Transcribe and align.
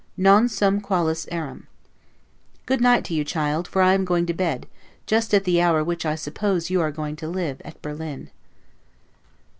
'Non 0.17 0.49
sum 0.49 0.81
qualis 0.81 1.27
eram'. 1.31 1.67
Good 2.65 2.81
night 2.81 3.03
to 3.05 3.13
you, 3.13 3.23
child; 3.23 3.67
for 3.67 3.83
I 3.83 3.93
am 3.93 4.03
going 4.03 4.25
to 4.25 4.33
bed, 4.33 4.65
just 5.05 5.31
at 5.31 5.43
the 5.43 5.61
hour 5.61 5.77
at 5.81 5.85
which 5.85 6.07
I 6.07 6.15
suppose 6.15 6.71
you 6.71 6.81
are 6.81 6.89
going 6.91 7.15
to 7.17 7.27
live, 7.27 7.61
at 7.63 7.79
Berlin. 7.83 8.31